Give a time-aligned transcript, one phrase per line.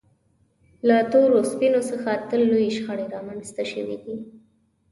[0.87, 4.15] له تورو سپینو څخه تل لویې شخړې رامنځته شوې دي.